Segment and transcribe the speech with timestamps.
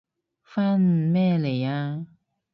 [0.41, 2.07] 返咩嚟啊？